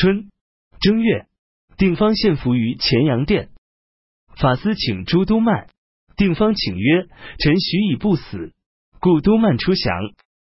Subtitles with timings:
[0.00, 0.30] 春
[0.80, 1.26] 正月，
[1.76, 3.50] 定方献俘于乾阳殿。
[4.36, 5.66] 法司请诸都曼，
[6.16, 7.08] 定方请曰
[7.40, 8.52] ：“臣许以不死，
[9.00, 9.92] 故都曼出降，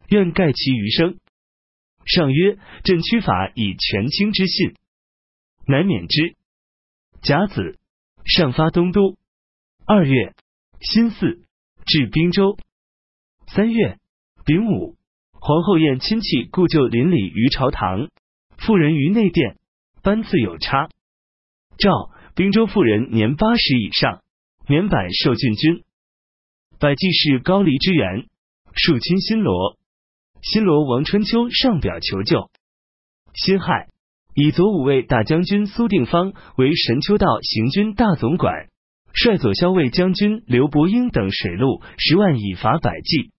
[0.09, 1.17] 愿盖其余生。”
[2.03, 4.75] 上曰：“朕屈法以权倾之信，
[5.65, 6.35] 乃免之。”
[7.23, 7.79] 甲子，
[8.25, 9.15] 上发东都。
[9.85, 10.33] 二月，
[10.81, 11.45] 辛巳，
[11.85, 12.57] 至滨州。
[13.47, 13.97] 三月
[14.43, 14.97] 丙午，
[15.31, 18.09] 皇后宴亲戚故旧邻里于朝堂，
[18.67, 19.55] 妇人于内殿，
[20.03, 20.89] 班次有差。
[21.77, 24.21] 诏：滨州妇人年八十以上，
[24.67, 25.85] 免百受郡君。
[26.77, 28.27] 百济是高黎之源，
[28.75, 29.77] 庶亲新罗。
[30.41, 32.51] 新罗王春秋上表求救。
[33.33, 33.87] 辛亥，
[34.35, 38.67] 以左武卫大将军苏定方为神丘道行军大总管，
[39.13, 43.31] 率左骁卫将军刘伯英等水陆十万以伐百济。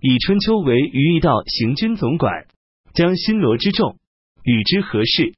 [0.00, 2.46] 以春秋为于义道行军总管，
[2.94, 3.98] 将新罗之众
[4.44, 5.34] 与之何事？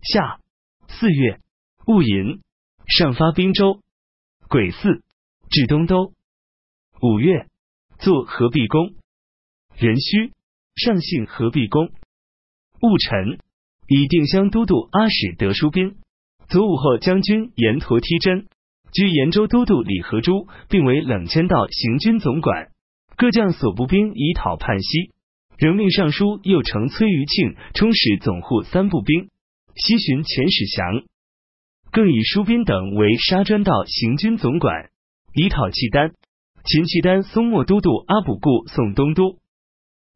[0.00, 0.38] 夏
[0.86, 1.40] 四月
[1.86, 2.40] 戊寅，
[2.86, 3.80] 上发滨州。
[4.48, 5.02] 癸巳，
[5.50, 6.12] 至东都。
[7.00, 7.48] 五月，
[7.98, 8.94] 作合璧宫。
[9.76, 10.32] 壬戌，
[10.76, 11.90] 上幸合璧宫。
[12.80, 13.40] 戊辰，
[13.88, 15.96] 以定襄都督阿史德书宾、
[16.46, 18.46] 左武后将军严陀梯真、
[18.92, 22.70] 居延州都督李和珠，并为冷千道行军总管。
[23.16, 25.10] 各将所部兵以讨叛西，
[25.62, 29.30] 仍命尚书右丞崔余庆充使总护三部兵，
[29.76, 31.04] 西巡遣使降。
[31.92, 34.90] 更以书宾等为沙专道行军总管，
[35.32, 36.14] 以讨契丹。
[36.64, 39.38] 秦契丹松漠都督阿卜固送东都。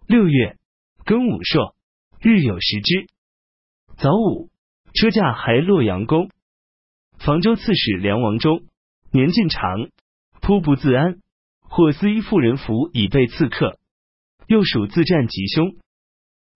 [0.09, 0.57] 六月
[1.05, 1.77] 庚午朔，
[2.21, 3.07] 日有食之。
[3.99, 4.51] 早午，
[4.95, 6.29] 车驾还洛阳宫。
[7.21, 8.65] 房州刺史梁王忠
[9.13, 9.91] 年近长，
[10.41, 11.21] 颇不自安，
[11.61, 13.79] 或司衣妇人服以备刺客，
[14.47, 15.77] 又属自战吉凶。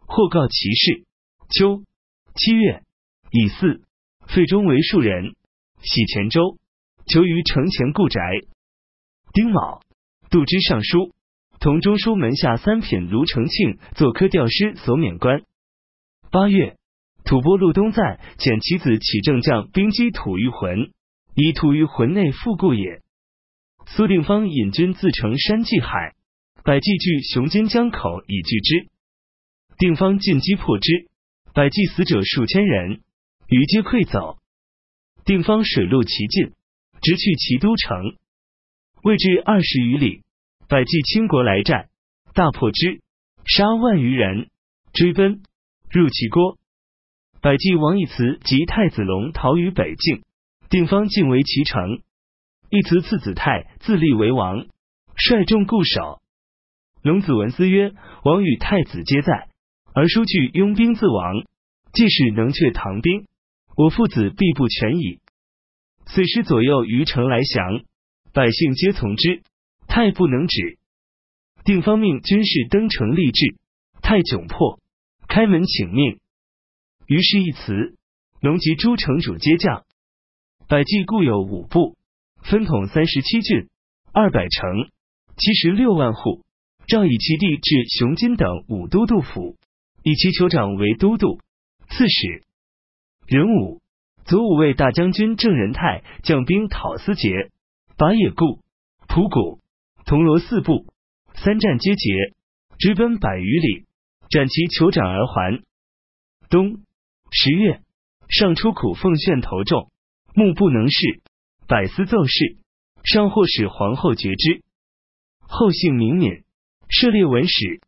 [0.06, 1.04] 或告其事。
[1.50, 1.82] 秋
[2.34, 2.82] 七月
[3.30, 3.82] 乙巳，
[4.26, 5.34] 废中为庶人，
[5.82, 6.58] 徙泉州，
[7.06, 8.20] 求于城前故宅。
[9.32, 9.80] 丁卯，
[10.30, 11.14] 杜之尚书。
[11.60, 15.42] 同中书门下三品卢承庆做科调师，所免官。
[16.30, 16.76] 八月，
[17.24, 20.90] 吐蕃陆东赞遣其子起正将兵击吐于浑，
[21.34, 23.02] 以吐于浑内复故也。
[23.86, 26.14] 苏定方引军自城山济海，
[26.62, 28.88] 百济据雄津江口以拒之。
[29.78, 31.08] 定方进击破之，
[31.54, 33.00] 百济死者数千人，
[33.48, 34.36] 余皆溃走。
[35.24, 36.52] 定方水陆齐进，
[37.00, 38.14] 直去齐都城，
[39.02, 40.22] 未至二十余里。
[40.68, 41.88] 百济倾国来战，
[42.34, 43.00] 大破之，
[43.46, 44.50] 杀万余人，
[44.92, 45.42] 追奔
[45.90, 46.58] 入齐国。
[47.40, 50.22] 百济王义慈及太子龙逃于北境，
[50.68, 52.02] 定方进围其城。
[52.68, 54.66] 义慈次子泰自立为王，
[55.16, 56.19] 率众固守。
[57.02, 57.94] 龙子文思曰
[58.24, 59.48] ：“王与太子皆在，
[59.94, 61.44] 而叔惧拥兵自亡，
[61.92, 63.26] 即使能却唐兵，
[63.76, 65.20] 我父子必不全矣。”
[66.06, 67.84] 此时左右于城来降，
[68.32, 69.42] 百姓皆从之。
[69.86, 70.78] 太不能止，
[71.64, 73.56] 定方命军士登城立志，
[74.02, 74.78] 太窘迫，
[75.26, 76.20] 开门请命。
[77.06, 77.96] 于是，一辞，
[78.40, 79.84] 龙及诸城主皆降。
[80.68, 81.96] 百济固有五部，
[82.40, 83.68] 分统三十七郡，
[84.12, 84.90] 二百城，
[85.36, 86.44] 七十六万户。
[86.90, 89.56] 诏以其地至雄津等五都督府，
[90.02, 91.38] 以其酋长为都督、
[91.88, 92.42] 刺史。
[93.28, 93.80] 壬午，
[94.24, 97.30] 左武卫大将军郑仁泰将兵讨司节，
[97.96, 98.58] 拔野固、
[99.06, 99.60] 蒲谷。
[100.04, 100.86] 铜锣四部，
[101.34, 102.34] 三战皆捷，
[102.80, 103.86] 直奔百余里，
[104.28, 105.62] 斩其酋长而还。
[106.48, 106.80] 冬
[107.30, 107.82] 十月，
[108.28, 109.92] 上出苦奉献头重，
[110.34, 111.20] 目不能视，
[111.68, 112.56] 百思奏事，
[113.04, 114.64] 上或使皇后决之。
[115.42, 116.42] 后姓明敏，
[116.92, 117.80] 涉猎文史，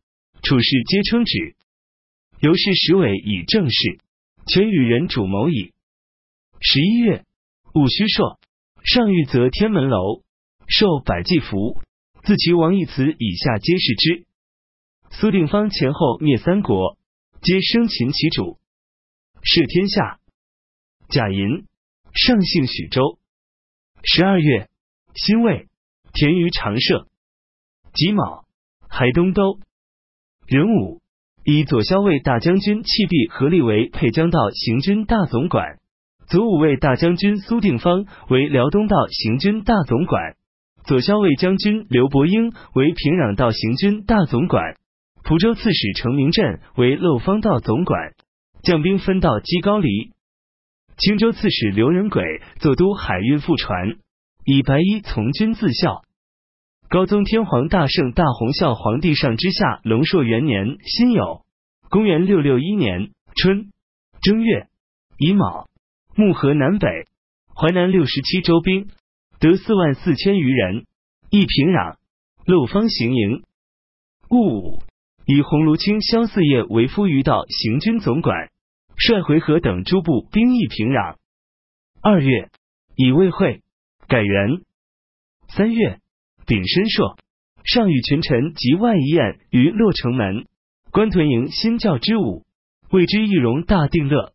[0.44, 1.56] 处事皆称旨。
[2.38, 3.98] 由是史委以正事，
[4.46, 5.72] 全与人主谋矣。
[6.60, 7.24] 十一月，
[7.74, 8.38] 戊戌朔，
[8.84, 10.22] 上御则天门楼，
[10.68, 11.80] 受百济符。
[12.22, 14.24] 自其王一词以下皆是之。
[15.10, 16.96] 苏定方前后灭三国，
[17.42, 18.60] 皆生擒其主，
[19.42, 20.20] 摄天下。
[21.08, 21.66] 贾银
[22.14, 23.18] 上姓许州。
[24.04, 24.70] 十二月，
[25.16, 25.66] 辛未，
[26.12, 27.08] 田于长社。
[27.94, 28.46] 己卯，
[28.94, 29.58] 海东都。
[30.46, 31.00] 壬午，
[31.46, 35.78] 以左骁卫大将军弃璧合力为沛江道行军大总管，
[36.28, 40.34] 左武卫大将军苏定方为辽东道行军大总管。
[40.84, 44.76] 左骁卫将军刘伯英为平壤道行军大总管，
[45.24, 48.12] 蒲州刺史程明镇为漏方道总管，
[48.62, 50.10] 将兵分道击高黎。
[50.98, 52.22] 青州刺史刘仁轨
[52.58, 53.96] 坐督海运副船，
[54.44, 56.02] 以白衣从军自效。
[56.92, 61.42] 高宗天皇大圣大洪孝皇帝上之下龙朔元年辛酉，
[61.88, 63.70] 公元六六一年春
[64.20, 64.66] 正月
[65.16, 65.70] 乙卯，
[66.14, 66.86] 木河南北，
[67.56, 68.90] 淮南六十七州兵
[69.40, 70.84] 得四万四千余人，
[71.30, 71.96] 一平壤，
[72.44, 73.42] 陆方行营。
[74.28, 74.82] 戊午，
[75.24, 78.50] 以鸿胪卿萧四业为夫余道行军总管，
[78.98, 81.16] 率回纥等诸部兵役平壤。
[82.02, 82.50] 二月，
[82.96, 83.62] 以魏会
[84.08, 84.60] 改元。
[85.48, 86.01] 三月，
[86.52, 87.16] 丙申朔，
[87.64, 90.44] 上与群臣及外一宴于洛城门，
[90.90, 92.44] 关屯营新教之舞，
[92.90, 94.34] 谓之易容大定乐。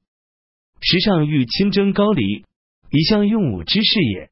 [0.81, 2.43] 时尚欲亲征高丽，
[2.89, 4.31] 一向用武之事也。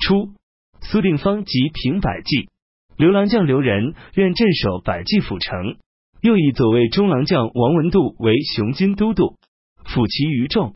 [0.00, 0.32] 初，
[0.80, 2.48] 苏定方及平百济，
[2.96, 5.76] 刘郎将刘仁愿镇守百济府城，
[6.20, 9.36] 又以左卫中郎将王文度为雄军都督，
[9.84, 10.74] 抚其余众。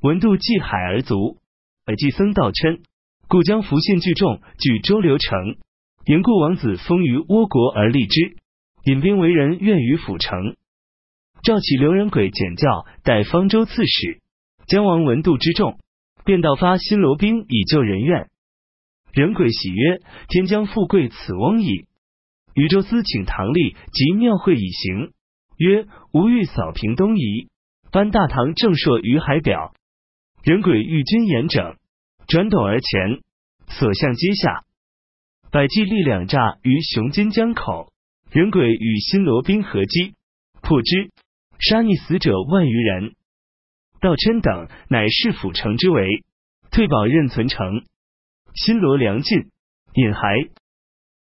[0.00, 1.38] 文度济海而卒，
[1.84, 2.82] 百济僧道琛，
[3.28, 5.56] 故将福信聚众据周流城，
[6.06, 8.36] 言故王子封于倭国而立之，
[8.84, 10.56] 引兵为人愿于府城。
[11.42, 14.22] 召起刘仁轨简教代方州刺史，
[14.66, 15.78] 姜王闻度之众，
[16.24, 18.30] 便道发新罗兵以救人愿。
[19.12, 21.84] 仁轨喜曰：“天将富贵此翁矣。”
[22.56, 25.12] 禹州司请唐立及庙会以行，
[25.58, 27.48] 曰：“吾欲扫平东夷，
[27.92, 29.74] 颁大唐正朔于海表。”
[30.42, 31.76] 仁轨欲军严整，
[32.28, 33.22] 转斗而前，
[33.68, 34.64] 所向皆下。
[35.50, 37.90] 百济力两诈于雄津江口，
[38.30, 40.12] 人鬼与新罗兵合击，
[40.60, 41.10] 破之。
[41.58, 43.14] 杀逆死者万余人，
[44.02, 46.22] 道琛等乃市府城之围，
[46.70, 47.86] 退保任存城。
[48.54, 49.48] 新罗梁进
[49.94, 50.50] 引还，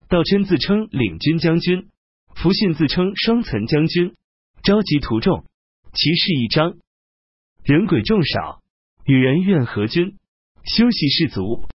[0.08, 1.88] 道琛自称领军将军，
[2.37, 4.14] 福信自称双岑将军，
[4.62, 5.44] 召集徒众，
[5.93, 6.76] 其势一张，
[7.64, 8.62] 人鬼众少，
[9.04, 10.16] 与人愿合军，
[10.64, 11.69] 休息士卒。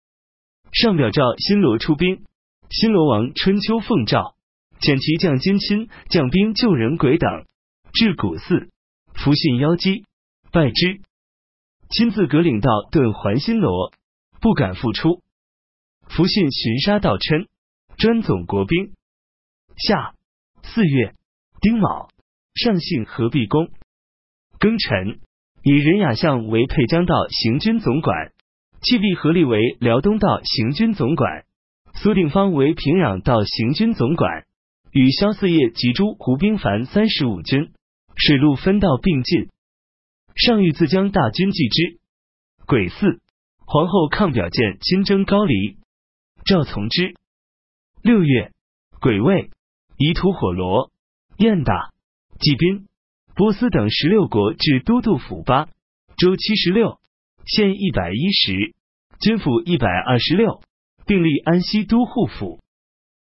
[0.72, 2.24] 上表召新罗出兵，
[2.70, 4.36] 新罗王春秋奉诏，
[4.80, 7.46] 遣其将金亲将兵救人鬼等。
[7.94, 8.70] 至古寺，
[9.14, 10.06] 福信邀姬，
[10.52, 11.02] 拜之，
[11.90, 13.92] 亲自革领道遁还新罗，
[14.40, 15.24] 不敢复出。
[16.10, 17.48] 福信寻杀道琛，
[17.98, 18.94] 专总国兵。
[19.78, 20.14] 夏。
[20.64, 21.16] 四月。
[21.60, 22.10] 丁卯，
[22.54, 23.72] 上幸合璧宫。
[24.60, 25.22] 庚辰，
[25.64, 28.32] 以任雅相为沛江道行军总管，
[28.82, 31.46] 弃璧合力为辽东道行军总管，
[31.96, 34.46] 苏定方为平壤道行军总管，
[34.92, 37.72] 与萧四业及诸胡兵凡三十五军。
[38.20, 39.50] 水陆分道并进，
[40.36, 42.00] 上谕自将大军继之。
[42.66, 43.20] 癸巳，
[43.64, 45.78] 皇后抗表见亲征高丽，
[46.44, 47.14] 赵从之。
[48.02, 48.52] 六月，
[49.00, 49.52] 癸未，
[49.98, 50.90] 夷土火罗、
[51.38, 51.92] 燕大、
[52.40, 52.88] 济宾、
[53.36, 55.66] 波斯等十六国至都督府八
[56.18, 57.00] 州七十六，
[57.48, 58.74] 县一百一十，
[59.22, 60.62] 军府一百二十六，
[61.06, 62.60] 并立安西都护府。